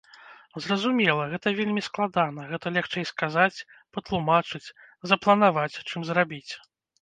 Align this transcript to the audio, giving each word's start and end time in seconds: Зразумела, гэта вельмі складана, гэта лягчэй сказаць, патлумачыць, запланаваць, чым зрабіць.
Зразумела, 0.65 1.23
гэта 1.33 1.47
вельмі 1.59 1.83
складана, 1.87 2.45
гэта 2.53 2.67
лягчэй 2.77 3.05
сказаць, 3.11 3.65
патлумачыць, 3.99 4.63
запланаваць, 5.13 5.81
чым 5.89 6.01
зрабіць. 6.11 6.49